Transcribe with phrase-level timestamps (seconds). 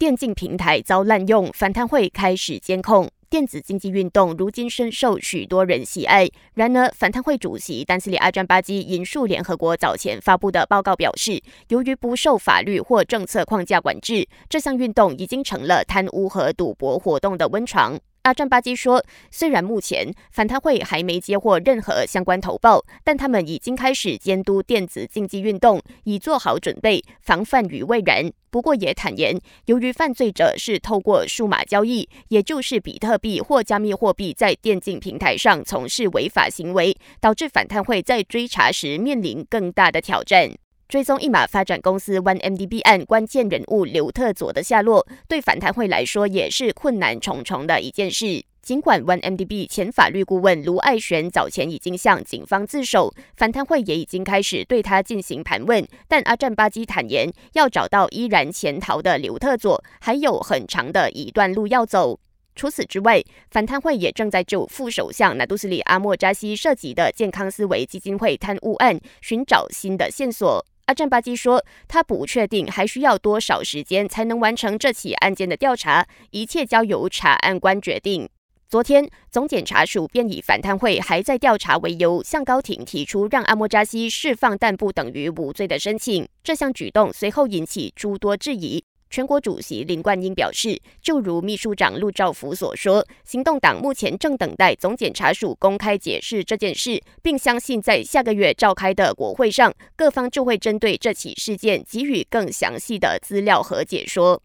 [0.00, 3.06] 电竞平台遭滥用，反贪会开始监控。
[3.28, 6.26] 电子竞技运动如今深受许多人喜爱。
[6.54, 18.00] 然而，反贪会主席丹斯里阿占巴基引述联合国早前发布的报告表示，由于不受法律或政策框架管制，这项运动已经成了贪污和赌博活动的温床。
[18.22, 19.02] 阿占巴基说
[19.32, 28.30] ：“虽然目前反贪会还没接获任何相关投报，但他们已经开始监督电子竞技运动，已做好准备，防范于未然。
[28.50, 40.50] 不过，也坦言，由于犯罪者是透过数码交易，也就是比特币或加密货币，在电竞平台上从事违法行为，导致反贪会在追查时面临更大的挑战。”
[40.90, 48.44] 追踪一马发展公司 OneMDB 案关键人物刘特佐的下落，对反贪会来说也是困难重重的一件事。
[48.60, 62.18] 尽管 OneMDB 前法律顾问卢爱璇早前已经向警方自首，反贪会也已经开始对他进行盘问，但阿占巴基坦言，要找到依然潜逃的刘特佐，还有很长的一段路要走。
[62.56, 70.66] 除此之外，反贪会也正在就副首相纳杜斯里阿莫扎西涉及的健康思维基金会贪污案寻找新的线索。
[70.90, 78.28] 阿占巴基说，他不确定还需要多少时间才能完成这起案件的调查，一切交由查案官决定。
[78.68, 86.28] 昨天，总检察署便以反贪会还在调查为由，向高庭提出让阿莫扎西释放但不等于无罪的申请。
[86.42, 88.82] 这项举动随后引起诸多质疑。
[89.10, 104.40] 全国主席林冠英表示，就如秘书长陆兆福所说，行动党目前正等待总检察署公开解释这件事，并相信在下个月召开的国会上，各方就会针对这起事件给予更详细的资料和解说。